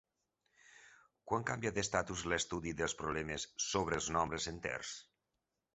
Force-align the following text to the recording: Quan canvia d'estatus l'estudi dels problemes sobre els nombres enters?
Quan 1.31 1.45
canvia 1.49 1.73
d'estatus 1.75 2.23
l'estudi 2.33 2.75
dels 2.81 2.97
problemes 3.03 3.47
sobre 3.69 3.99
els 4.03 4.13
nombres 4.19 4.53
enters? 4.57 4.99